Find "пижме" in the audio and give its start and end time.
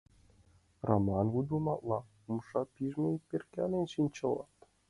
2.75-3.09